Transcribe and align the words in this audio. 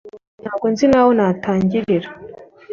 Ntabwo 0.41 0.65
nzi 0.71 0.85
n'aho 0.87 1.11
natangirira 1.17 2.09